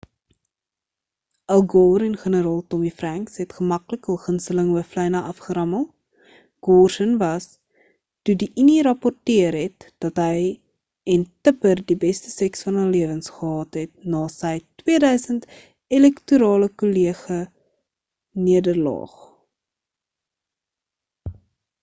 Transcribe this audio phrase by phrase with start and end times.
[1.55, 5.83] al gore en generaal tommy franks het gemaklik hulle gunsteling hooflyne afgerammel
[6.67, 7.45] gore s’n was
[8.29, 10.41] toe die unie rapporteer het dat hy
[11.17, 14.53] en tipper die beste seks van hulle lewens gehad het na sy
[14.85, 15.47] 2000
[16.01, 17.41] elektorale kollege
[18.49, 19.15] nederlaag